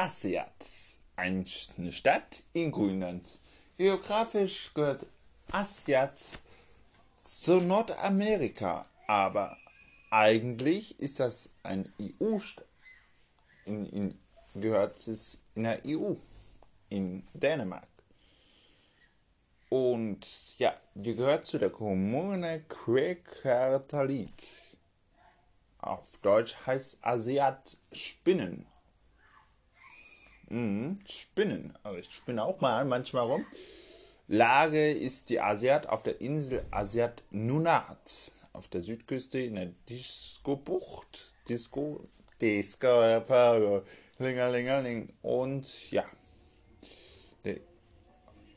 [0.00, 0.64] Asiat,
[1.16, 1.44] eine
[1.90, 3.40] Stadt in Grönland.
[3.76, 5.04] Geografisch gehört
[5.50, 6.20] Asiat
[7.16, 9.56] zu Nordamerika, aber
[10.08, 12.64] eigentlich ist das ein EU-Staat.
[13.66, 14.16] In,
[14.54, 16.14] gehört es in der EU,
[16.90, 17.88] in Dänemark.
[19.68, 24.46] Und ja, die gehört zu der Kommune Quekartalik.
[25.78, 28.64] Auf Deutsch heißt Asiat Spinnen.
[30.48, 31.74] Mhm, Spinnen.
[31.82, 33.44] Aber ich spinne auch mal manchmal rum.
[34.26, 38.32] Lage ist die Asiat auf der Insel Asiat Nunat.
[38.52, 41.32] Auf der Südküste in der Disco-Bucht.
[41.48, 42.00] Disco,
[42.40, 42.90] Disco,
[44.18, 45.12] Lingerlingerling.
[45.22, 46.04] Und ja.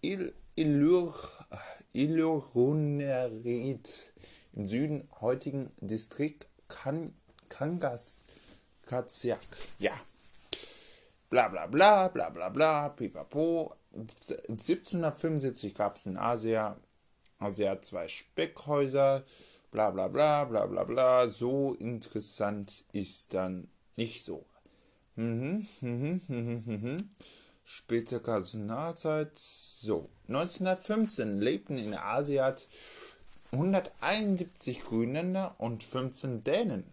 [0.00, 1.12] Il, Illur,
[1.92, 2.14] im
[4.54, 7.12] Süden heutigen Distrikt kan,
[7.48, 8.22] Kangas
[8.86, 9.40] Katsiak.
[9.78, 9.92] Ja.
[11.30, 13.74] Bla bla bla, bla bla bla, pipapo.
[13.92, 16.76] 1775 gab es in Asia,
[17.38, 19.24] Asia zwei Speckhäuser,
[19.70, 21.28] bla bla bla, bla bla bla.
[21.28, 24.46] So interessant ist dann nicht so.
[25.16, 27.10] Mhm, mhm, mhm.
[27.64, 29.38] Später Nationalzeit.
[29.38, 32.68] So, 1915 lebten in Asiat
[33.52, 36.84] 171 Grünländer und 15 Dänen.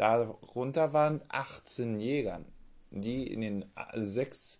[0.00, 2.46] Darunter waren 18 Jägern,
[2.90, 4.58] die in den sechs,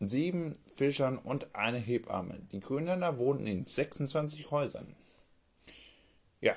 [0.00, 2.40] sieben Fischern und eine Hebamme.
[2.50, 4.96] Die Grünländer wohnten in 26 Häusern.
[6.40, 6.56] Ja,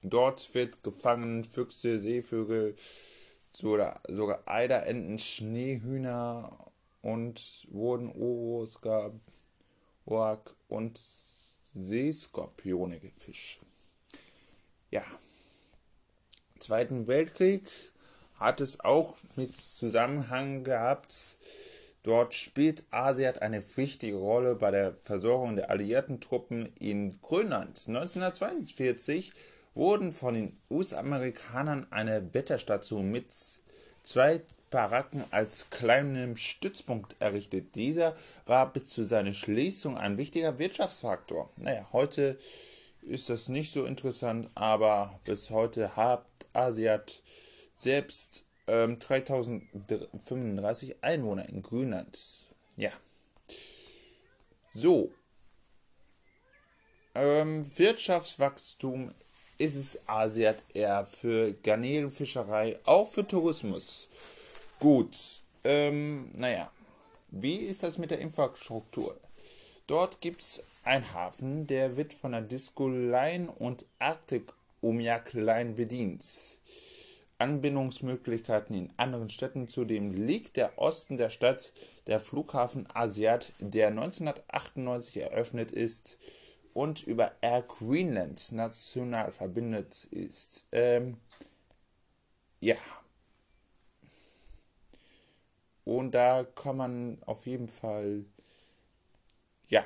[0.00, 2.74] dort wird gefangen Füchse, Seevögel,
[3.52, 8.80] sogar, sogar Eiderenten, Schneehühner und wurden Oros,
[10.06, 10.98] Oak und
[11.74, 13.60] Seeskorpione gefischt.
[14.90, 15.04] Ja,
[16.66, 17.62] Zweiten Weltkrieg
[18.40, 21.38] hat es auch mit Zusammenhang gehabt.
[22.02, 27.84] Dort spielt Asiat eine wichtige Rolle bei der Versorgung der alliierten Truppen in Grönland.
[27.86, 29.30] 1942
[29.76, 33.26] wurden von den US-Amerikanern eine Wetterstation mit
[34.02, 34.40] zwei
[34.70, 37.76] Baracken als kleinem Stützpunkt errichtet.
[37.76, 41.48] Dieser war bis zu seiner Schließung ein wichtiger Wirtschaftsfaktor.
[41.58, 42.36] Naja, heute
[43.02, 46.24] ist das nicht so interessant, aber bis heute hat
[46.56, 47.22] Asiat
[47.74, 52.18] selbst ähm, 3035 Einwohner in Grönland.
[52.76, 52.90] Ja.
[54.74, 55.12] So.
[57.14, 59.14] Ähm, Wirtschaftswachstum
[59.58, 64.08] ist es Asiat eher für Garnelenfischerei, auch für Tourismus.
[64.78, 65.16] Gut.
[65.64, 66.70] Ähm, naja.
[67.30, 69.18] Wie ist das mit der Infrastruktur?
[69.86, 75.72] Dort gibt es einen Hafen, der wird von der Disco Line und Arctic Umiak Line
[75.72, 76.24] bedient.
[77.38, 79.68] Anbindungsmöglichkeiten in anderen Städten.
[79.68, 81.72] Zudem liegt der Osten der Stadt
[82.06, 86.18] der Flughafen Asiat, der 1998 eröffnet ist
[86.72, 90.66] und über Air Greenland national verbindet ist.
[90.72, 91.16] Ähm,
[92.60, 92.76] ja.
[95.84, 98.24] Und da kann man auf jeden Fall,
[99.68, 99.84] ja,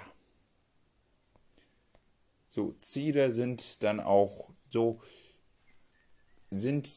[2.48, 5.00] so Ziele sind dann auch so,
[6.50, 6.88] sind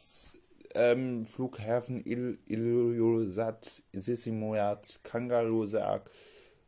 [0.76, 3.84] ähm, Flughäfen Il Ilulissat,
[5.04, 6.10] Kangalusak.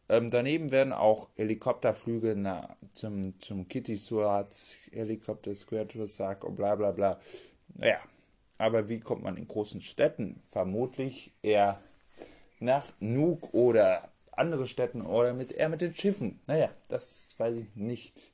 [0.08, 4.56] Ähm, daneben werden auch Helikopterflüge na, zum, zum Kittisuat,
[4.92, 5.88] Helikopter Square
[6.44, 7.20] und bla bla bla.
[7.74, 8.00] Naja,
[8.58, 10.40] aber wie kommt man in großen Städten?
[10.44, 11.82] Vermutlich eher
[12.60, 16.40] nach Nuuk oder andere Städten oder mit, eher mit den Schiffen.
[16.46, 18.32] Naja, das weiß ich nicht.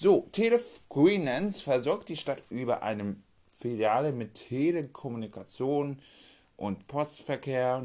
[0.00, 3.16] So, Tele versorgt die Stadt über eine
[3.58, 5.98] Filiale mit Telekommunikation
[6.56, 7.82] und Postverkehr.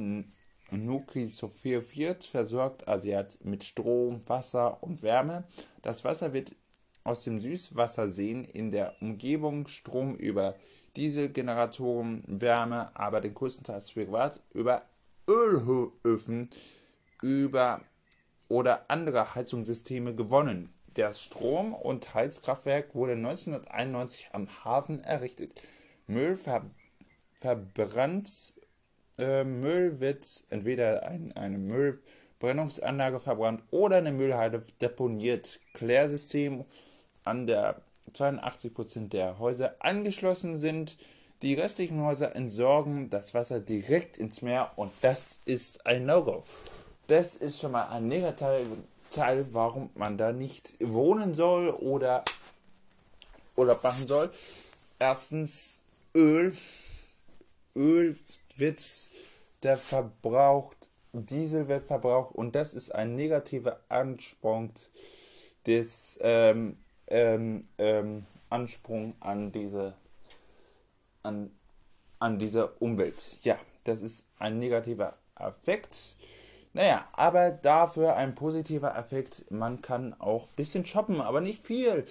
[0.70, 5.46] Nuki Sophia 4 versorgt Asiat mit Strom, Wasser und Wärme.
[5.82, 6.56] Das Wasser wird
[7.04, 10.54] aus dem Süßwasserseen in der Umgebung Strom über
[10.96, 14.84] Dieselgeneratoren, Wärme, aber den größtenteils privat über
[15.28, 16.52] Ölöfen
[17.24, 17.82] über
[18.50, 20.72] oder andere Heizungssysteme gewonnen.
[20.94, 25.60] Das Strom- und Heizkraftwerk wurde 1991 am Hafen errichtet.
[26.06, 26.70] Müll ver
[27.34, 28.54] verbrannt.
[29.18, 35.60] Äh, Müll wird entweder in eine Müllbrennungsanlage verbrannt oder eine Müllhalde deponiert.
[35.74, 36.66] Klärsystem
[37.24, 37.82] an der
[38.14, 40.98] 82% der Häuser angeschlossen sind.
[41.42, 46.44] Die restlichen Häuser entsorgen das Wasser direkt ins Meer und das ist ein No-Go.
[47.08, 48.78] Das ist schon mal ein negativer
[49.14, 52.24] Teil, warum man da nicht wohnen soll oder
[53.56, 54.32] oder machen soll.
[55.00, 55.82] Erstens
[56.16, 56.56] Öl.
[57.76, 58.18] Öl
[58.56, 58.84] wird
[59.64, 60.78] der verbraucht,
[61.14, 64.72] Diesel wird verbraucht und das ist ein negativer Ansprung
[65.66, 66.78] des ähm,
[67.08, 69.96] ähm, ähm, Ansprung an diese
[71.24, 71.52] an,
[72.20, 73.38] an diese Umwelt.
[73.44, 76.16] Ja, das ist ein negativer Effekt.
[76.74, 79.50] Naja, aber dafür ein positiver Effekt.
[79.52, 82.06] Man kann auch ein bisschen shoppen, aber nicht viel.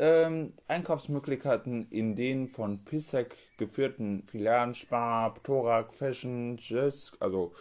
[0.00, 7.52] Ähm, Einkaufsmöglichkeiten in den von PISEC geführten Filialen Spar, Thorak, Fashion, Just, also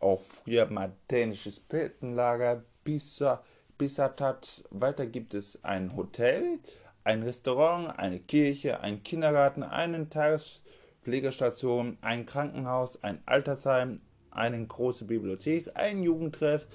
[0.00, 3.44] auch früher mal dänisches Piltenlager, Bissa,
[3.78, 4.64] Bissatat.
[4.70, 6.58] Weiter gibt es ein Hotel,
[7.04, 13.96] ein Restaurant, eine Kirche, ein Kindergarten, eine Tagespflegestation, ein Krankenhaus, ein Altersheim,
[14.32, 16.66] eine große Bibliothek, ein Jugendtreff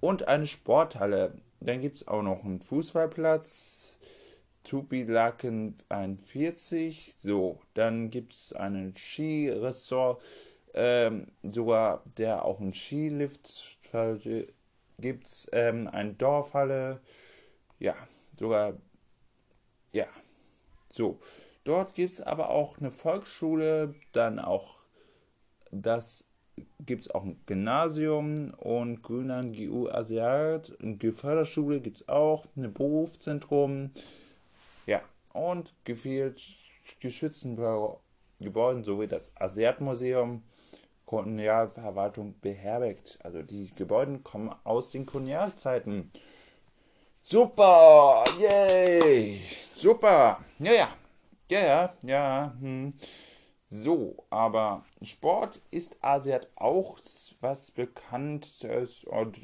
[0.00, 1.34] und eine Sporthalle.
[1.60, 3.98] Dann gibt es auch noch einen Fußballplatz,
[4.64, 7.14] Tupilaken 41.
[7.22, 10.22] So, dann gibt es einen Skiresort,
[10.74, 13.78] ähm, sogar der auch einen Skilift
[14.98, 17.00] gibt es, ähm, eine Dorfhalle,
[17.78, 17.94] ja,
[18.38, 18.74] sogar
[19.92, 20.06] ja,
[20.92, 21.18] so.
[21.64, 24.84] Dort gibt es aber auch eine Volksschule, dann auch
[25.70, 26.25] das
[26.80, 32.72] gibt es auch ein Gymnasium und Grünland GU Asiat, eine Förderschule gibt es auch, ein
[32.72, 33.90] Berufszentrum,
[34.86, 36.40] ja, und gefehlt
[37.00, 37.56] geschützten
[38.40, 40.42] Gebäuden sowie das Asiat-Museum,
[41.06, 43.18] Kolonialverwaltung beherbergt.
[43.22, 46.10] Also die Gebäude kommen aus den Kolonialzeiten.
[47.22, 48.24] Super!
[48.38, 49.40] Yay!
[49.72, 50.44] Super!
[50.58, 50.88] Ja, ja.
[51.48, 52.54] Ja, ja, ja.
[52.60, 52.90] Hm.
[53.68, 56.98] So, aber Sport ist Asiat auch
[57.40, 59.40] was Bekanntes und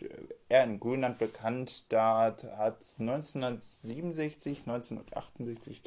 [0.49, 1.93] eher in Grönland bekannt.
[1.93, 5.83] Da hat 1967, 1968,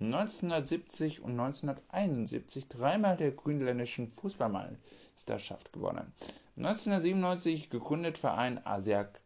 [0.00, 6.12] 1970 und 1971 dreimal der grönländischen Fußballmeisterschaft gewonnen.
[6.56, 9.22] 1997 gegründet Verein Asiak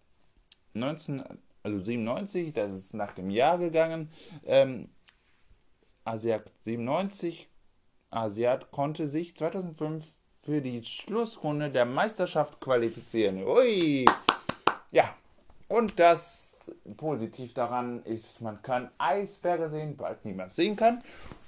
[0.74, 1.24] 19
[1.64, 4.08] also 97, das ist nach dem Jahr gegangen.
[4.44, 4.88] Ähm,
[6.04, 7.48] Asiat 97,
[8.10, 10.04] Asiat konnte sich 2005
[10.40, 13.44] für die Schlussrunde der Meisterschaft qualifizieren.
[13.44, 14.04] Ui!
[14.92, 15.14] Ja,
[15.68, 16.52] und das
[16.96, 21.02] positiv daran ist, man kann Eisberge sehen, bald niemand sehen kann.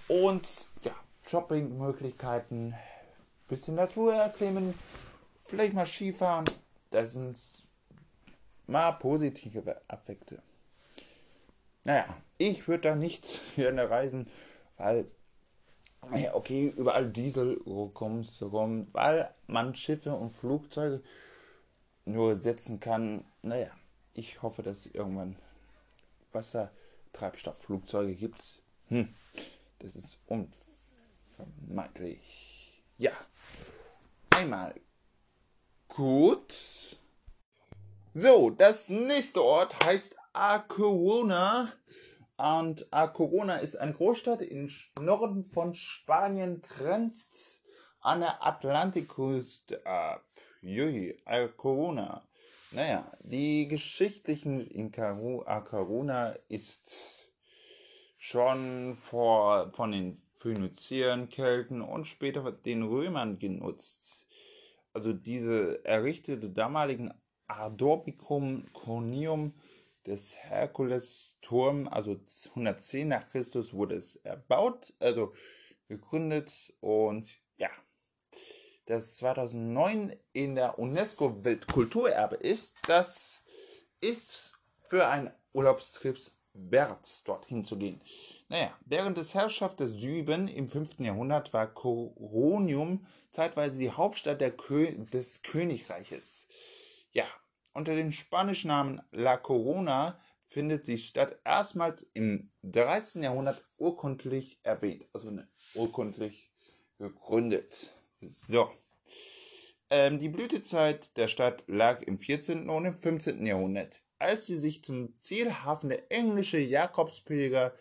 [0.08, 0.93] Und ja,
[1.28, 2.75] Shoppingmöglichkeiten,
[3.46, 4.75] bisschen Natur erklimmen,
[5.46, 6.46] vielleicht mal Skifahren.
[6.91, 7.38] Das sind
[8.67, 10.43] mal positive Affekte.
[11.84, 14.29] Naja, ich würde da nicht gerne reisen,
[14.77, 15.06] weil,
[16.32, 17.60] okay, überall Diesel
[17.94, 21.03] kommt rum, weil man Schiffe und Flugzeuge
[22.05, 23.24] nur setzen kann.
[23.43, 23.70] Naja,
[24.15, 25.36] ich hoffe, dass irgendwann
[26.32, 28.62] Wassertreibstoffflugzeuge gibt.
[28.88, 29.15] Hm,
[29.79, 30.19] das ist
[31.36, 32.82] unvermeidlich.
[32.96, 33.12] Ja,
[34.31, 34.74] einmal
[35.88, 36.55] gut.
[38.15, 41.72] So, das nächste Ort heißt A Corona.
[42.39, 47.65] Und A Corona ist eine Großstadt im Norden von Spanien, grenzt
[48.01, 50.25] an der Atlantikküste ab.
[50.61, 52.23] Jui, A Corona.
[52.71, 54.93] Naja, die geschichtlichen in
[55.47, 57.29] A Corona ist
[58.19, 64.29] schon vor, von den Phöniziern, Kelten und später den Römern genutzt.
[64.93, 67.13] Also diese errichtete damaligen
[67.49, 69.55] Ardoricum Conium
[70.08, 72.19] des Herkulesturm, also
[72.50, 75.34] 110 nach Christus wurde es erbaut, also
[75.86, 77.70] gegründet und ja,
[78.86, 83.44] das 2009 in der UNESCO Weltkulturerbe ist, das
[84.00, 84.53] ist
[84.88, 86.19] für einen Urlaubstrip
[86.55, 88.00] wert, dorthin zu gehen.
[88.48, 91.00] Naja, während des Herrschaft des Süben im 5.
[91.00, 96.48] Jahrhundert war Coronium zeitweise die Hauptstadt Kö des Königreiches.
[97.12, 97.27] Ja,
[97.72, 103.22] unter dem spanischen Namen La Corona findet die Stadt erstmals im 13.
[103.22, 106.51] Jahrhundert urkundlich erwähnt, also ne, urkundlich
[106.98, 107.94] gegründet.
[108.20, 108.70] So.
[109.91, 112.69] Ähm, die Blütezeit der Stadt lag im 14.
[112.69, 113.46] und im 15.
[113.46, 117.75] Jahrhundert, als sie sich zum Zielhafen der englische Jakobspilger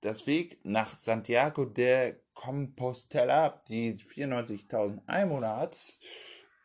[0.00, 5.98] das Weg nach Santiago de Compostela, die 94.000 Einwohner hat,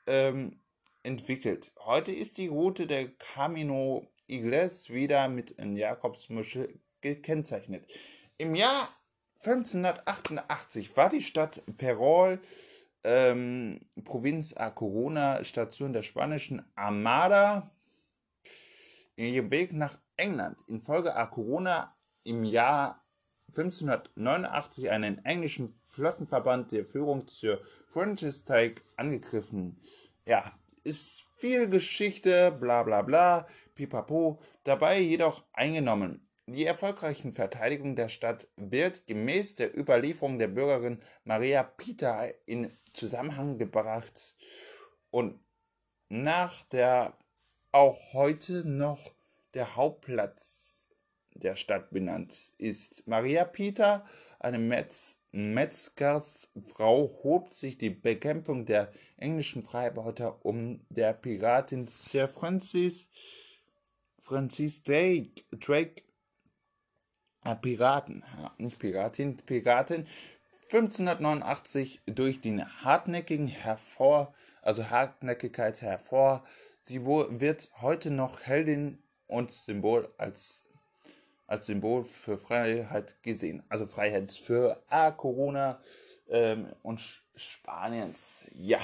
[0.07, 0.59] ähm,
[1.07, 1.71] entwickelt.
[1.85, 7.89] Heute ist die Route der Camino Igles wieder mit Jakobsmuschel gekennzeichnet.
[8.37, 8.89] Im Jahr
[9.39, 12.41] 1588 war die Stadt Ferrol,
[13.05, 17.71] ähm, Provinz A Corona, Station der spanischen Armada,
[19.15, 20.57] in ihrem Weg nach England.
[20.67, 21.95] Infolge A Corona
[22.25, 23.01] im Jahr
[23.51, 29.79] 1589 einen englischen Flottenverband der Führung zur Francis Teig angegriffen.
[30.25, 30.51] Ja,
[30.87, 36.25] ist viel Geschichte, bla bla bla, pipapo, dabei jedoch eingenommen.
[36.47, 43.57] Die erfolgreichen Verteidigung der Stadt wird gemäß der Überlieferung der Bürgerin Maria Pita in Zusammenhang
[43.57, 44.37] gebracht
[45.11, 45.37] und
[46.07, 47.17] nach der
[47.73, 49.11] auch heute noch
[49.53, 50.87] der Hauptplatz
[51.33, 53.05] der Stadt benannt ist.
[53.07, 54.05] Maria Pita,
[54.39, 63.09] eine Metz Metzgersfrau, hob sich die Bekämpfung der englischen Freibeuter um der Piratin Sir Francis,
[64.17, 66.03] Francis Drake, Drake
[67.43, 68.23] äh, Piraten,
[68.57, 70.07] nicht Piratin, Piratin,
[70.71, 76.43] 1589 durch den hartnäckigen Hervor, also Hartnäckigkeit hervor.
[76.83, 80.66] Sie wird heute noch Heldin und Symbol als
[81.47, 83.63] als Symbol für Freiheit gesehen.
[83.69, 85.81] Also Freiheit für A, Corona
[86.29, 87.01] ähm, und
[87.35, 88.45] Spaniens.
[88.53, 88.79] Ja.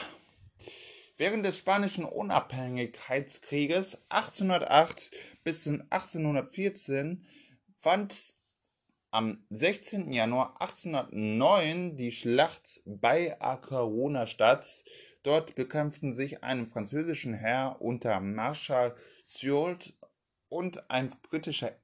[1.17, 5.11] Während des spanischen Unabhängigkeitskrieges 1808
[5.43, 7.23] bis 1814
[7.77, 8.33] fand
[9.11, 10.11] am 16.
[10.11, 14.83] Januar 1809 die Schlacht bei A Corona statt.
[15.21, 19.93] Dort bekämpften sich ein französischen Herr unter Marschall Soult
[20.53, 21.75] und ein britischer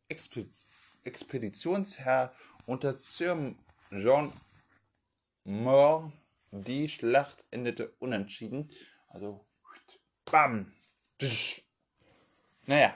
[1.04, 2.32] Expeditionsherr
[2.68, 3.56] unter Sir
[3.90, 4.32] John
[5.44, 6.14] Moore.
[6.52, 8.70] Die Schlacht endete unentschieden.
[9.08, 9.44] Also,
[10.26, 10.72] bam.
[12.68, 12.96] Naja,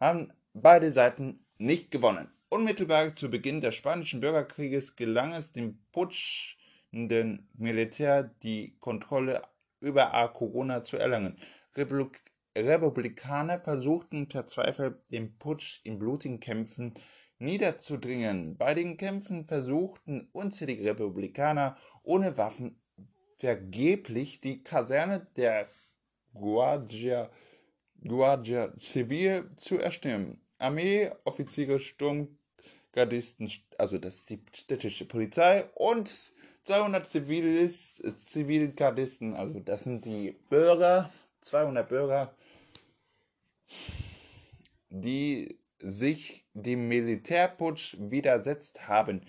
[0.00, 2.32] haben beide Seiten nicht gewonnen.
[2.48, 9.42] Unmittelbar zu Beginn des Spanischen Bürgerkrieges gelang es dem putschenden Militär, die Kontrolle
[9.78, 11.38] über A Corona zu erlangen.
[11.76, 12.20] Republik
[12.56, 16.94] Republikaner versuchten verzweifelt, den Putsch in blutigen Kämpfen
[17.38, 18.56] niederzudringen.
[18.56, 22.80] Bei den Kämpfen versuchten unzählige Republikaner ohne Waffen
[23.36, 25.68] vergeblich die Kaserne der
[26.34, 27.30] Guardia,
[28.06, 30.40] Guardia Civil zu erstürmen.
[30.58, 36.32] Armee, Offiziere, Sturmgardisten, also das ist die städtische Polizei und
[36.64, 41.10] 200 Zivilist, Zivilgardisten, also das sind die Bürger,
[41.42, 42.34] 200 Bürger,
[44.90, 49.22] die sich dem Militärputsch widersetzt haben,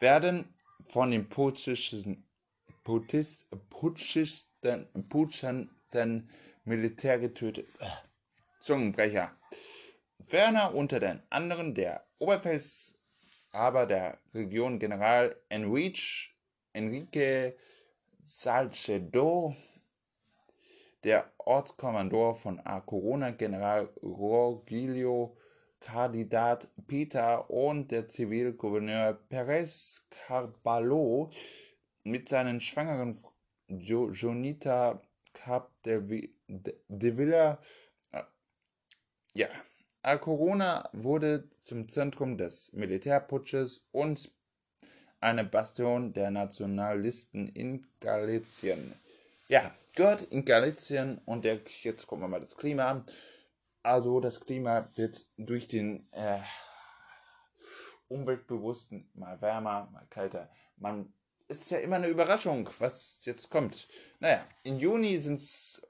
[0.00, 0.54] werden
[0.86, 2.24] von den putschisten,
[2.84, 6.30] Putist, Putschisten, Putschenden
[6.64, 7.66] Militär getötet.
[8.60, 9.36] Zungenbrecher.
[10.26, 16.30] Ferner unter den anderen der Oberfeldhaber der Region General Enrique,
[16.72, 17.54] Enrique
[18.24, 19.56] Salcedo
[21.08, 25.38] der Ortskommandeur von A Corona, General Rogilio
[25.80, 31.30] Kandidat Peter und der Zivilgouverneur Perez Carballo
[32.04, 33.16] mit seinen schwangeren
[33.68, 35.00] jo Jonita
[35.32, 37.58] Cap de, de Villa.
[38.12, 38.24] Äh,
[39.32, 39.48] ja,
[40.02, 44.30] A Corona wurde zum Zentrum des Militärputsches und
[45.20, 48.92] eine Bastion der Nationalisten in Galicien.
[49.50, 53.06] Ja, gehört in Galizien und der, jetzt gucken wir mal das Klima an.
[53.82, 56.40] Also das Klima wird durch den äh,
[58.08, 60.50] Umweltbewussten mal wärmer, mal kälter.
[60.76, 61.10] Man
[61.48, 63.88] es ist ja immer eine Überraschung, was jetzt kommt.
[64.20, 65.80] Naja, im Juni sind es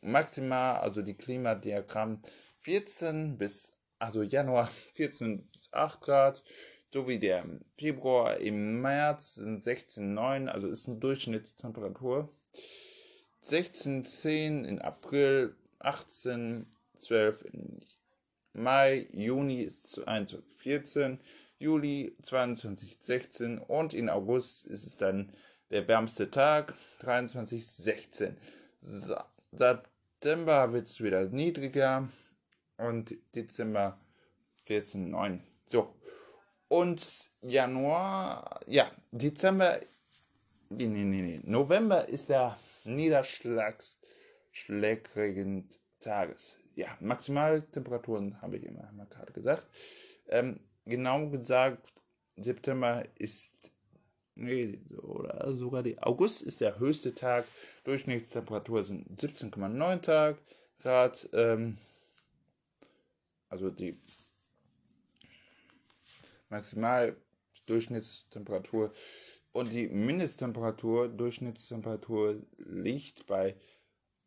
[0.00, 2.22] maximal, also die Klimadiagramm
[2.60, 6.44] 14 bis, also Januar 14 bis 8 Grad,
[6.92, 7.44] sowie der
[7.76, 12.32] Februar im März sind 16,9, also ist eine Durchschnittstemperatur.
[13.44, 17.80] 16,10 in April, 18,12 in
[18.54, 21.18] Mai, Juni ist 21,14,
[21.58, 25.32] Juli 22,16 und in August ist es dann
[25.70, 28.34] der wärmste Tag 23,16.
[29.52, 32.08] September wird es wieder niedriger
[32.76, 33.98] und Dezember
[34.66, 35.40] 14,9.
[35.66, 35.94] So.
[36.68, 39.80] Und Januar, ja, Dezember,
[40.68, 45.68] nee, nee, nee, November ist der niederschlagsschlägrigen
[46.00, 46.58] Tages.
[46.74, 49.68] Ja, Maximaltemperaturen habe ich immer mal gerade gesagt.
[50.28, 51.92] Ähm, genau gesagt,
[52.36, 53.72] September ist,
[54.34, 57.46] nee, oder sogar die August ist der höchste Tag.
[57.84, 60.38] Durchschnittstemperatur sind 17,9 Tag
[60.80, 61.28] Grad.
[61.32, 61.78] Ähm,
[63.48, 63.98] also die
[66.48, 68.92] Maximaldurchschnittstemperatur
[69.52, 73.56] und die Mindesttemperatur, Durchschnittstemperatur liegt bei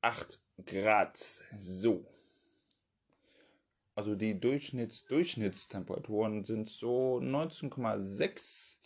[0.02, 1.18] 8 Grad.
[1.60, 2.08] So.
[3.96, 8.78] Also die Durchschnitts-Durchschnittstemperaturen sind so 19,6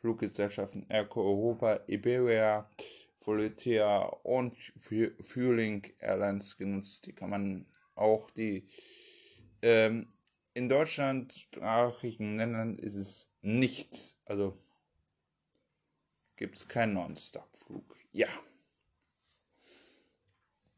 [0.00, 2.70] Fluggesellschaften Air Europa, Iberia,
[3.20, 7.06] Volotea und Fueling Airlines genutzt.
[7.06, 8.68] Die kann man auch die
[9.62, 10.12] ähm,
[10.54, 14.56] in deutschsprachigen Ländern ist es nicht, also
[16.36, 17.96] gibt es keinen Non-Stop-Flug.
[18.12, 18.28] Ja.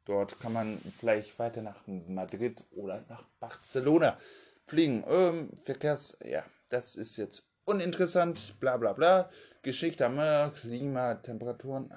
[0.04, 4.18] Dort kann man vielleicht weiter nach Madrid oder nach Barcelona
[4.66, 5.04] fliegen.
[5.06, 9.30] Ähm, Verkehrs, ja, das ist jetzt uninteressant, bla bla bla.
[9.62, 11.92] Geschichte haben wir, Klima, Temperaturen.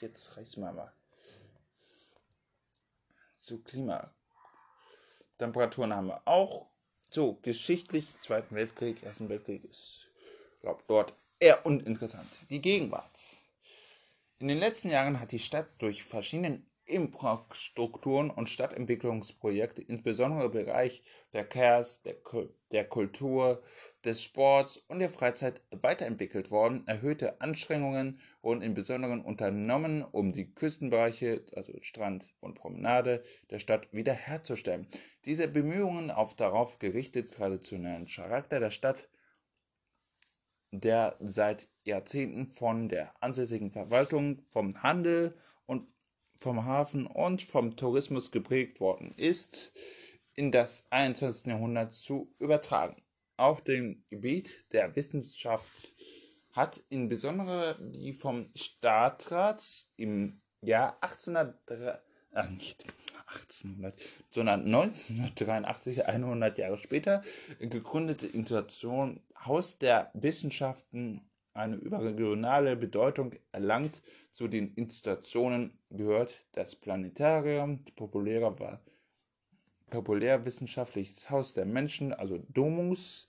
[0.00, 0.92] Jetzt reiß mal mal.
[3.38, 4.12] Zu Klima.
[5.38, 6.68] Temperaturen haben wir auch.
[7.10, 10.08] So, geschichtlich, Zweiten Weltkrieg, Ersten Weltkrieg ist,
[10.60, 12.28] glaube dort eher uninteressant.
[12.50, 13.18] Die Gegenwart.
[14.38, 21.02] In den letzten Jahren hat die Stadt durch verschiedene Infrastrukturen und Stadtentwicklungsprojekte, insbesondere im Bereich
[21.32, 22.16] der Verkehrs, der,
[22.72, 23.62] der Kultur,
[24.04, 26.86] des Sports und der Freizeit weiterentwickelt worden.
[26.86, 33.86] Erhöhte Anstrengungen wurden im Besonderen unternommen, um die Küstenbereiche, also Strand und Promenade der Stadt
[33.92, 34.88] wiederherzustellen.
[35.26, 39.08] Diese Bemühungen auf darauf gerichtet traditionellen Charakter der Stadt
[40.72, 45.88] der seit Jahrzehnten von der ansässigen Verwaltung, vom Handel und
[46.38, 49.72] vom Hafen und vom Tourismus geprägt worden ist,
[50.34, 51.46] in das 21.
[51.46, 53.02] Jahrhundert zu übertragen.
[53.36, 55.94] Auf dem Gebiet der Wissenschaft
[56.52, 62.00] hat insbesondere die vom Stadtrat im Jahr 1803,
[62.32, 62.84] ach nicht
[63.30, 63.94] 1800,
[64.28, 67.22] sondern 1983, 100 Jahre später,
[67.60, 74.02] gegründete Institution Haus der Wissenschaften eine überregionale Bedeutung erlangt.
[74.32, 78.80] Zu den Institutionen gehört das Planetarium, populärer
[79.90, 83.26] populärwissenschaftliches Haus der Menschen, also Domus,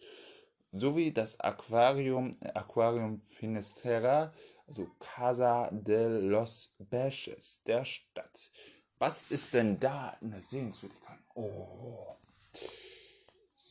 [0.71, 4.31] sowie das Aquarium, Aquarium Finisterra,
[4.67, 8.51] also Casa de los Beches der Stadt.
[8.99, 11.17] Was ist denn da in der Sehenswürdigkeit?
[11.33, 12.15] Oh.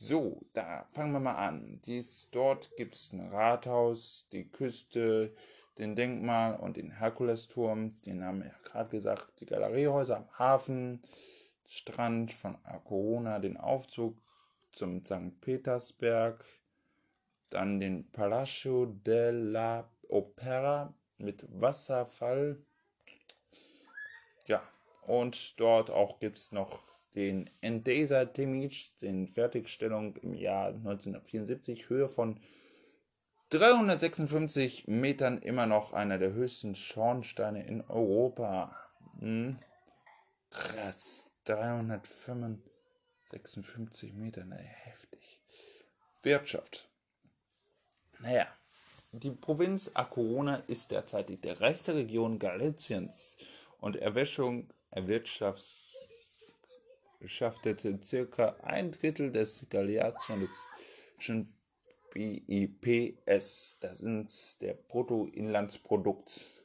[0.03, 1.79] So, da fangen wir mal an.
[1.85, 5.31] Dies, dort gibt es ein Rathaus, die Küste,
[5.77, 8.01] den Denkmal und den Herkulesturm.
[8.01, 9.39] Den haben wir ja gerade gesagt.
[9.39, 11.03] Die Galeriehäuser am Hafen,
[11.67, 14.19] Strand von Corona, den Aufzug
[14.71, 15.39] zum St.
[15.39, 16.43] Petersberg,
[17.51, 22.57] dann den Palacio della Opera mit Wasserfall.
[24.47, 24.63] Ja,
[25.05, 32.07] und dort auch gibt es noch den Endesa Temic, den Fertigstellung im Jahr 1974, Höhe
[32.07, 32.39] von
[33.49, 38.73] 356 Metern immer noch einer der höchsten Schornsteine in Europa.
[39.19, 39.59] Hm.
[40.49, 41.27] Krass.
[41.45, 45.41] 356 Meter, naja, heftig.
[46.21, 46.87] Wirtschaft.
[48.19, 48.47] Naja,
[49.11, 53.37] die Provinz A Corona ist derzeit die reichste Region Galiciens
[53.79, 54.69] und Erwäschung
[57.21, 61.53] erwirtschaftete circa ein Drittel des galizianischen
[62.13, 66.61] BIPS, das sind der Bruttoinlandsprodukt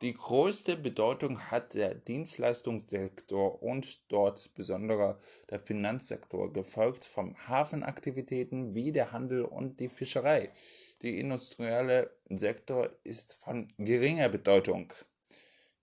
[0.00, 5.18] die größte Bedeutung hat der Dienstleistungssektor und dort besonderer
[5.50, 10.52] der Finanzsektor, gefolgt von Hafenaktivitäten wie der Handel und die Fischerei.
[11.02, 14.92] Der industrielle Sektor ist von geringer Bedeutung.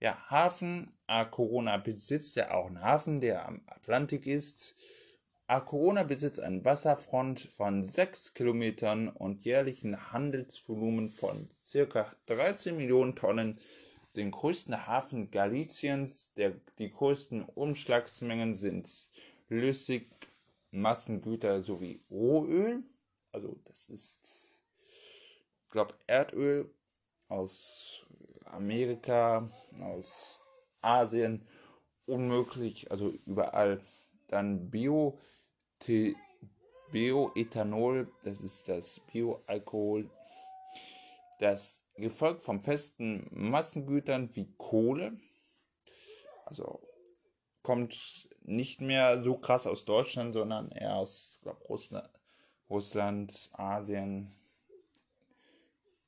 [0.01, 4.75] Ja, Hafen, A Corona besitzt ja auch einen Hafen, der am Atlantik ist.
[5.47, 12.11] A Corona besitzt einen Wasserfront von 6 Kilometern und jährlichen Handelsvolumen von ca.
[12.25, 13.59] 13 Millionen Tonnen
[14.15, 16.33] den größten Hafen Galiciens.
[16.33, 18.89] Der, die größten Umschlagsmengen sind
[19.47, 20.09] Flüssig,
[20.71, 22.83] Massengüter sowie Rohöl.
[23.31, 24.59] Also das ist,
[25.63, 26.73] ich glaube, Erdöl
[27.27, 28.04] aus
[28.55, 29.49] Amerika,
[29.81, 30.41] aus
[30.81, 31.47] Asien,
[32.05, 33.81] unmöglich, also überall.
[34.27, 35.19] Dann Bio,
[36.91, 40.09] Bioethanol, das ist das Bioalkohol,
[41.39, 45.17] das gefolgt von festen Massengütern wie Kohle.
[46.45, 46.81] Also
[47.61, 52.09] kommt nicht mehr so krass aus Deutschland, sondern eher aus glaub, Russland,
[52.69, 54.29] Russland, Asien,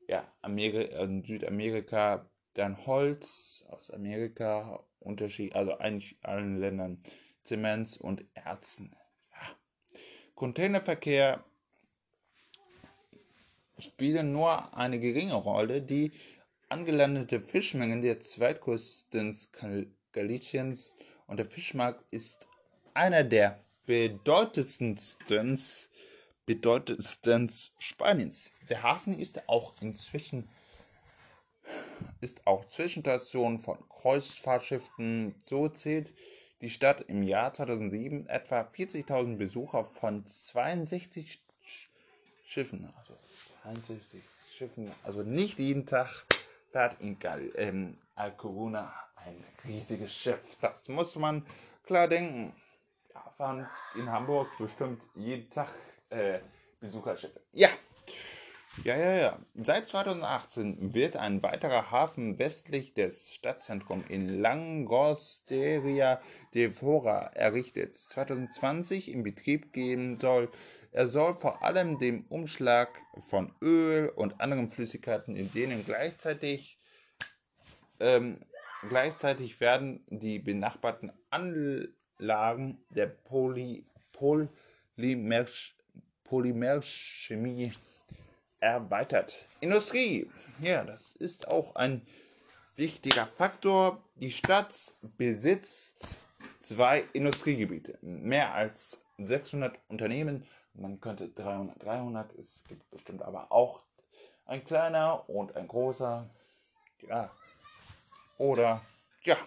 [0.07, 7.01] ja, Ameri äh, Südamerika, dann Holz aus Amerika, Unterschied, also eigentlich allen Ländern,
[7.43, 8.95] Zements und Erzen.
[9.31, 9.55] Ja.
[10.35, 11.43] Containerverkehr
[13.79, 15.81] spielen nur eine geringe Rolle.
[15.81, 16.11] Die
[16.69, 19.35] angelandete Fischmengen der zweitgrößten
[20.11, 20.95] Galiciens
[21.27, 22.47] und der Fischmarkt ist
[22.93, 24.97] einer der bedeutendsten
[27.79, 28.51] Spaniens.
[28.69, 30.49] Der Hafen ist auch inzwischen
[32.21, 35.35] ist auch Zwischenstation von Kreuzfahrtschiffen.
[35.45, 36.13] So zählt
[36.61, 41.39] die Stadt im Jahr 2007 etwa 40.000 Besucher von 62
[42.45, 42.91] Schiffen.
[42.97, 43.13] Also
[43.63, 44.23] 61
[44.57, 46.25] Schiffen, also nicht jeden Tag
[46.71, 50.57] fährt in Gal ähm, Alcoruna ein riesiges Schiff.
[50.61, 51.45] Das muss man
[51.83, 52.53] klar denken.
[53.13, 55.69] Ja, fahren in Hamburg bestimmt jeden Tag
[56.09, 56.39] äh,
[56.79, 57.41] Besucherschiffe.
[57.51, 57.69] Ja.
[58.83, 59.39] Ja, ja, ja.
[59.55, 66.21] Seit 2018 wird ein weiterer Hafen westlich des Stadtzentrums in Langosteria
[66.53, 67.95] de Fora errichtet.
[67.95, 70.49] 2020 in Betrieb gehen soll
[70.97, 76.79] er soll vor allem den Umschlag von Öl und anderen Flüssigkeiten, in denen gleichzeitig,
[77.99, 78.39] ähm,
[78.89, 85.45] gleichzeitig werden die benachbarten Anlagen der Poly, Polymer,
[86.23, 87.73] Polymerchemie
[88.59, 89.45] erweitert.
[89.59, 90.29] Industrie,
[90.61, 92.05] ja, das ist auch ein
[92.75, 94.03] wichtiger Faktor.
[94.15, 96.19] Die Stadt besitzt
[96.59, 100.43] zwei Industriegebiete, mehr als 600 Unternehmen
[100.79, 103.83] man könnte 300, 300, es gibt bestimmt aber auch
[104.45, 106.29] ein kleiner und ein großer.
[107.07, 107.31] Ja.
[108.37, 108.81] Oder,
[109.23, 109.37] ja.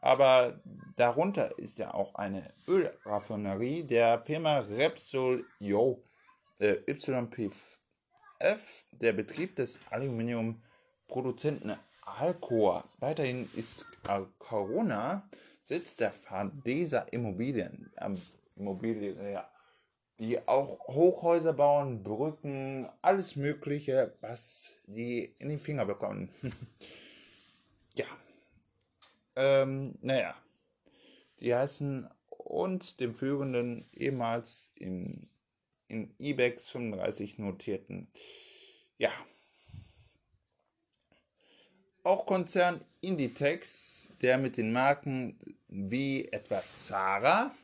[0.00, 0.60] Aber
[0.96, 6.02] darunter ist ja auch eine Ölraffinerie der Firma Repsol Yo,
[6.58, 6.76] äh,
[8.42, 8.84] YPF.
[8.92, 12.84] Der Betrieb des Aluminiumproduzenten Alcoa.
[12.98, 13.86] Weiterhin ist
[14.38, 15.28] Corona
[15.62, 17.92] Sitz der Fadesa Immobilien.
[18.00, 18.20] Ähm,
[18.56, 19.48] Immobilien, ja,
[20.18, 26.28] die auch Hochhäuser bauen, Brücken, alles Mögliche, was die in die Finger bekommen.
[27.94, 28.06] ja.
[29.36, 30.34] Ähm, naja.
[31.40, 35.28] Die heißen und dem führenden ehemals im,
[35.92, 38.08] in IBEX 35 notierten.
[38.98, 39.12] Ja.
[42.02, 47.54] Auch Konzern Inditex, der mit den Marken wie etwa Zara,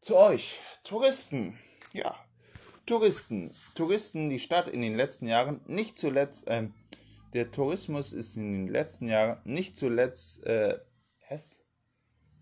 [0.00, 1.58] zu euch, Touristen.
[1.92, 2.14] Ja,
[2.86, 3.52] Touristen.
[3.74, 6.68] Touristen, die Stadt in den letzten Jahren, nicht zuletzt, äh,
[7.34, 10.78] der Tourismus ist in den letzten Jahren nicht zuletzt, äh,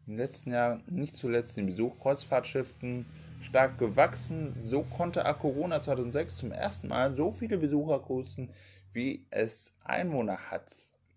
[0.07, 3.07] in den letzten Jahren nicht zuletzt den Besuch Kreuzfahrtschiffen
[3.42, 4.55] stark gewachsen.
[4.64, 8.51] So konnte Corona 2006 zum ersten Mal so viele Besucher grüßen,
[8.92, 10.73] wie es Einwohner hat.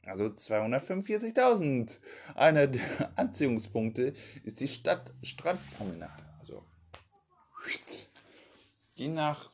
[0.05, 1.97] Also 245.000.
[2.35, 2.81] Einer der
[3.15, 6.23] Anziehungspunkte ist die Stadt Strandpromenade.
[6.39, 6.63] Also
[8.97, 9.51] die nach,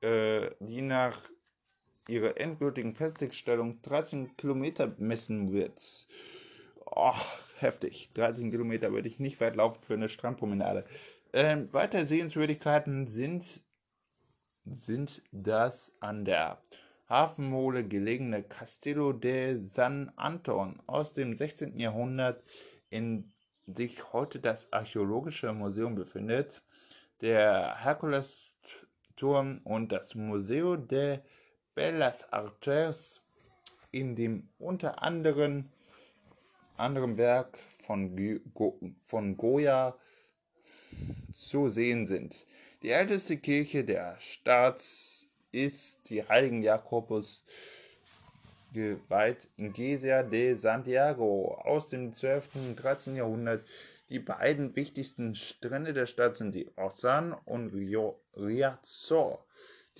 [0.00, 1.20] äh, die nach
[2.08, 6.06] ihrer endgültigen Festigstellung 13 Kilometer messen wird.
[6.86, 7.12] Oh,
[7.62, 8.12] heftig.
[8.14, 10.84] 13 Kilometer würde ich nicht weit laufen für eine Strandpromenade.
[11.32, 13.62] Ähm, weitere Sehenswürdigkeiten sind,
[14.64, 16.62] sind das an der
[17.08, 21.78] Hafenmole gelegene Castello de San Anton aus dem 16.
[21.78, 22.42] Jahrhundert,
[22.88, 23.32] in
[23.66, 26.62] sich heute das Archäologische Museum befindet,
[27.20, 31.20] der Herkulesturm und das Museo de
[31.74, 33.22] Bellas Artes,
[33.90, 35.68] in dem unter anderem,
[36.80, 38.16] anderem Werk von,
[38.54, 39.96] Go, von Goya
[41.32, 42.46] zu sehen sind.
[42.82, 44.82] Die älteste Kirche der Stadt
[45.52, 47.44] ist die Heiligen Jakobus
[48.72, 52.54] geweiht in Gesia de Santiago aus dem 12.
[52.54, 53.16] und 13.
[53.16, 53.64] Jahrhundert.
[54.08, 57.72] Die beiden wichtigsten Strände der Stadt sind die Orzan und
[58.36, 59.44] Riazor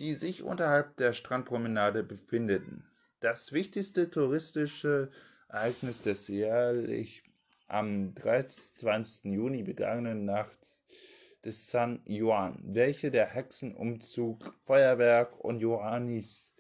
[0.01, 2.91] die sich unterhalb der Strandpromenade befinden.
[3.21, 5.11] Das wichtigste touristische
[5.53, 7.25] Ereignis des jährlich
[7.67, 9.33] am 23.
[9.33, 10.59] Juni begangenen Nacht
[11.45, 16.53] des San Juan, welche der Hexenumzug, Feuerwerk und Johannis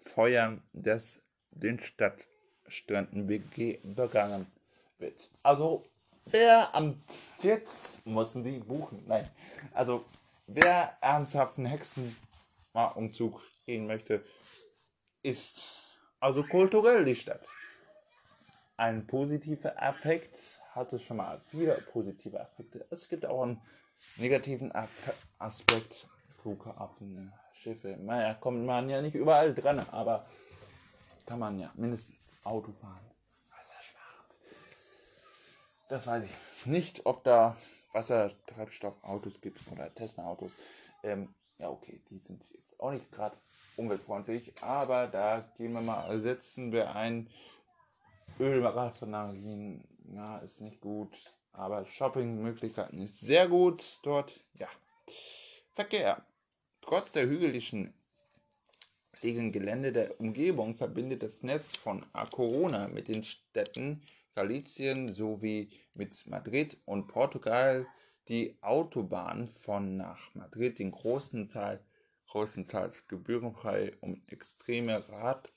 [0.00, 1.20] Feuern des
[1.52, 4.46] den Stadtstränden begangen
[4.98, 5.30] wird.
[5.44, 5.84] Also
[6.24, 7.00] wer am
[7.40, 9.04] jetzt müssen Sie buchen.
[9.06, 9.30] Nein,
[9.74, 10.04] also
[10.48, 12.16] wer ernsthaften Hexen
[12.72, 14.24] Umzug gehen möchte,
[15.22, 17.48] ist also kulturell die Stadt.
[18.82, 22.84] Ein positiver Aspekt hatte schon mal viele positive Aspekte.
[22.90, 23.60] Es gibt auch einen
[24.16, 24.72] negativen
[25.38, 26.08] Aspekt.
[26.42, 27.96] Flughafen, Schiffe.
[28.00, 30.26] Naja, kommt man ja nicht überall dran, aber
[31.26, 33.08] kann man ja mindestens Auto fahren.
[33.50, 34.26] Wassersparen.
[35.88, 37.56] Das weiß ich nicht, ob da
[37.92, 40.50] Wassertreibstoffautos gibt oder Tesla-Autos.
[41.04, 43.36] Ähm, ja, okay, die sind jetzt auch nicht gerade
[43.76, 47.30] umweltfreundlich, aber da gehen wir mal, setzen wir ein
[48.42, 51.16] Ölraffinerien, ja, ist nicht gut,
[51.52, 54.66] aber Shoppingmöglichkeiten ist sehr gut dort, ja.
[55.74, 56.26] Verkehr.
[56.80, 57.94] Trotz der hügeligen
[59.22, 64.02] liegenden Gelände der Umgebung verbindet das Netz von A Corona mit den Städten
[64.34, 67.86] Galicien sowie mit Madrid und Portugal
[68.26, 71.78] die Autobahn von nach Madrid den großen Teil
[72.26, 75.52] größtenteils gebührenfrei, um extreme Rad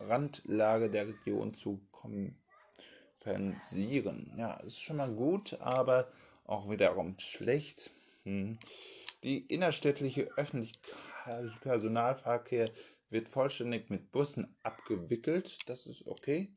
[0.00, 4.32] Randlage der Region zu kompensieren.
[4.36, 6.10] Ja, ist schon mal gut, aber
[6.44, 7.90] auch wiederum schlecht.
[8.24, 8.58] Hm.
[9.22, 10.78] Die innerstädtliche öffentliche
[11.60, 12.70] Personalverkehr
[13.10, 15.68] wird vollständig mit Bussen abgewickelt.
[15.68, 16.50] Das ist okay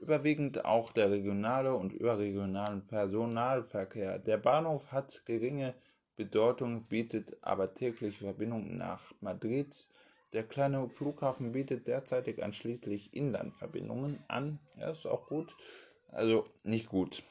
[0.00, 4.18] überwiegend auch der regionale und überregionale Personalverkehr.
[4.18, 5.74] Der Bahnhof hat geringe
[6.16, 9.88] Bedeutung, bietet aber tägliche Verbindungen nach Madrid.
[10.32, 14.60] Der kleine Flughafen bietet derzeitig anschließend Inlandverbindungen an.
[14.76, 15.56] Ja, ist auch gut.
[16.08, 17.22] Also nicht gut.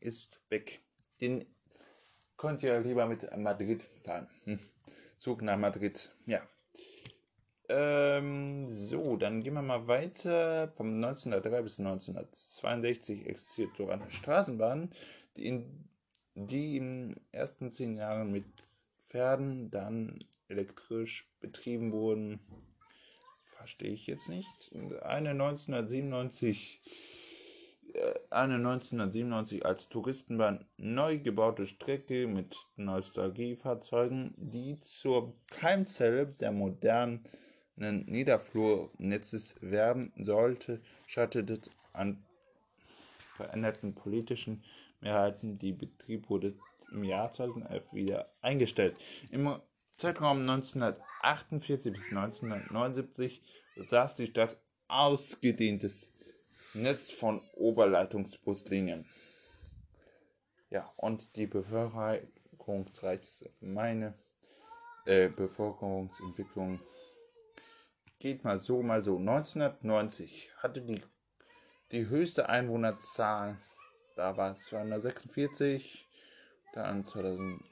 [0.00, 0.80] Ist weg.
[1.20, 1.44] Den
[2.36, 4.28] könnt ihr lieber mit Madrid fahren.
[4.44, 4.58] Hm.
[5.18, 6.14] Zug nach Madrid.
[6.26, 6.42] Ja,
[7.68, 10.68] ähm, so, dann gehen wir mal weiter.
[10.76, 14.90] Vom 1903 bis 1962 existiert so eine Straßenbahn,
[15.36, 15.88] die in,
[16.34, 18.46] die in den ersten zehn Jahren mit
[19.06, 22.40] Pferden, dann elektrisch betrieben wurden.
[23.56, 24.70] Verstehe ich jetzt nicht.
[25.02, 26.82] Eine 1997
[27.96, 37.24] äh, eine 1997 als Touristenbahn neu gebaute Strecke mit Nostalgiefahrzeugen, die zur Keimzelle der modernen
[37.76, 41.60] Niederflurnetzes werden sollte, scheiterte
[41.92, 42.24] an
[43.34, 44.62] veränderten politischen
[45.00, 45.58] Mehrheiten.
[45.58, 46.54] Die Betrieb wurde
[46.92, 48.96] im Jahr 2011 wieder eingestellt.
[49.30, 49.60] Im
[49.96, 53.42] Zeitraum 1948 bis 1979
[53.76, 56.12] besaß die Stadt ausgedehntes
[56.74, 59.06] Netz von Oberleitungsbuslinien.
[60.68, 63.50] Ja, und die bevölkerungsreichste
[65.06, 66.80] äh, Bevölkerungsentwicklung
[68.18, 69.16] geht mal so, mal so.
[69.16, 71.00] 1990 hatte die,
[71.92, 73.56] die höchste Einwohnerzahl,
[74.14, 76.06] da war es 246,
[76.74, 77.62] dann 2000,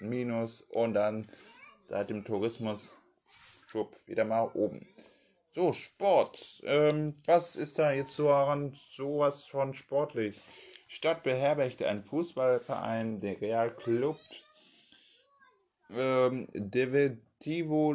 [0.00, 1.28] Minus und dann
[1.88, 2.90] seit dem Tourismus
[3.66, 4.86] schwupp, wieder mal oben.
[5.54, 6.62] So, Sport.
[6.64, 10.40] Ähm, was ist da jetzt so daran sowas von sportlich?
[10.88, 14.18] Stadt beherbergte einen Fußballverein, der Real Club
[15.90, 17.94] ähm, Deportivo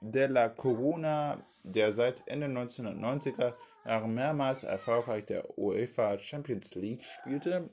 [0.00, 7.70] della Corona, der seit Ende 1990er Jahre mehrmals erfolgreich der UEFA Champions League spielte.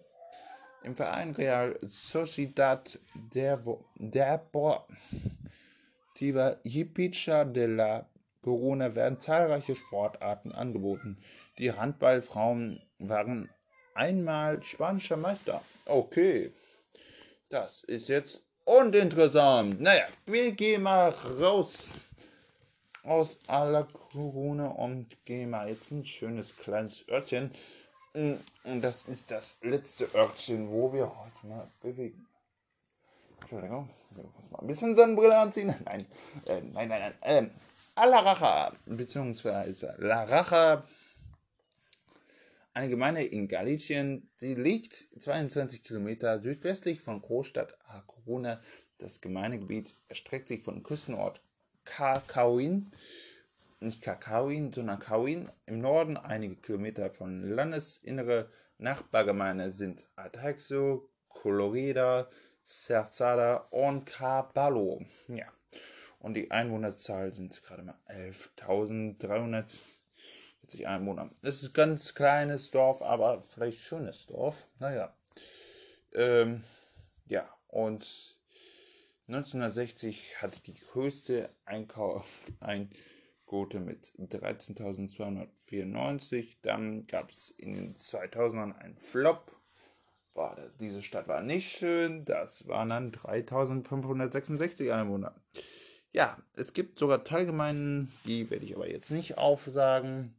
[0.85, 4.85] Im Verein Real Sociedad Deportiva
[6.63, 8.07] Yipicha de la
[8.43, 11.17] Corona werden zahlreiche Sportarten angeboten.
[11.57, 13.49] Die Handballfrauen waren
[13.95, 15.63] einmal spanischer Meister.
[15.87, 16.53] Okay,
[17.49, 19.81] das ist jetzt uninteressant.
[19.81, 21.93] Naja, wir gehen mal raus
[23.01, 27.49] aus aller Corona und gehen mal jetzt ein schönes kleines Örtchen.
[28.15, 32.25] Und das ist das letzte Örtchen, wo wir heute mal bewegen.
[33.41, 35.75] Entschuldigung, ich muss mal ein bisschen Sonnenbrille anziehen.
[35.85, 36.05] Nein,
[36.45, 37.45] äh, nein, nein, nein.
[37.45, 37.49] Äh,
[37.95, 40.85] Alaracha, beziehungsweise La Racha,
[42.73, 48.61] eine Gemeinde in Galicien, die liegt 22 Kilometer südwestlich von Großstadt A Corona.
[48.97, 51.41] Das Gemeindegebiet erstreckt sich von Küstenort
[51.83, 52.91] Kakauin,
[53.79, 56.17] nicht Kakauin, sondern Kauin im Norden.
[56.17, 62.29] Einige Kilometer von Landesinnere Nachbargemeinde sind Ataxo, Colorida,
[62.65, 65.05] Cerzada und Caballo.
[65.27, 65.45] Ja.
[66.19, 71.29] Und die Einwohnerzahl sind gerade mal 11.340 Einwohner.
[71.43, 74.67] Es ist ein ganz kleines Dorf, aber vielleicht schönes Dorf.
[74.79, 75.15] Naja.
[76.13, 76.63] Ähm,
[77.27, 78.37] ja, und
[79.27, 82.25] 1960 hatte die höchste Einkauf
[83.45, 86.57] Einquote mit 13.294.
[86.63, 89.55] Dann gab es in den 2000ern einen Flop.
[90.33, 92.25] Boah, diese Stadt war nicht schön.
[92.25, 95.35] Das waren dann 3.566 Einwohner.
[96.11, 100.33] Ja, es gibt sogar Teilgemeinden, die werde ich aber jetzt nicht aufsagen.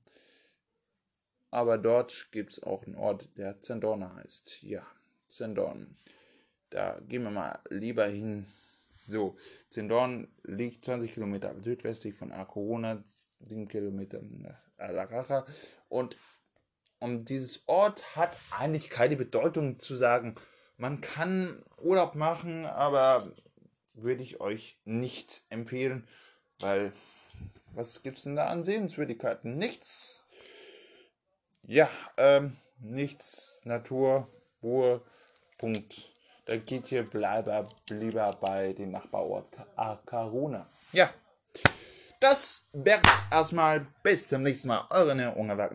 [1.51, 4.65] Aber dort gibt es auch einen Ort, der Zendorn heißt.
[4.65, 4.83] Ja,
[5.29, 5.97] Zendorn.
[6.71, 8.47] Da gehen wir mal lieber hin
[9.07, 9.37] so,
[9.71, 13.05] Zindorn liegt 20 Kilometer südwestlich von A Corona,
[13.41, 15.47] 7 Kilometer nach Alaracha.
[15.89, 16.17] Und
[16.99, 20.35] um dieses Ort hat eigentlich keine Bedeutung zu sagen,
[20.77, 23.33] man kann Urlaub machen, aber
[23.95, 26.07] würde ich euch nicht empfehlen,
[26.61, 26.93] weil
[27.75, 29.59] was gibt es denn da an Sehenswürdigkeiten?
[29.59, 30.25] Nichts.
[31.63, 34.29] Ja, ähm, nichts, Natur,
[34.63, 35.03] Ruhe,
[35.59, 36.16] Punkt.
[36.47, 39.49] Da geht ihr bleiber, lieber bei dem Nachbarort
[40.07, 40.65] Karuna.
[40.93, 41.11] Ja,
[42.21, 43.85] das wär's erstmal.
[44.05, 44.87] Bis zum nächsten Mal.
[44.91, 45.75] Eure Unge Wagner.